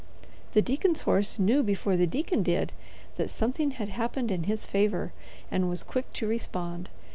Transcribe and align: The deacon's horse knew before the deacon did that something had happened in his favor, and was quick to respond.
The 0.53 0.63
deacon's 0.63 1.01
horse 1.01 1.37
knew 1.37 1.61
before 1.61 1.95
the 1.95 2.07
deacon 2.07 2.41
did 2.41 2.73
that 3.17 3.29
something 3.29 3.69
had 3.69 3.89
happened 3.89 4.31
in 4.31 4.45
his 4.45 4.65
favor, 4.65 5.13
and 5.51 5.69
was 5.69 5.83
quick 5.83 6.11
to 6.13 6.25
respond. 6.27 6.89